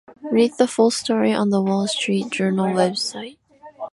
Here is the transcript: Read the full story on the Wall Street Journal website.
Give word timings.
Read 0.31 0.51
the 0.57 0.65
full 0.65 0.89
story 0.89 1.31
on 1.31 1.51
the 1.51 1.61
Wall 1.61 1.87
Street 1.87 2.31
Journal 2.31 2.69
website. 2.69 3.37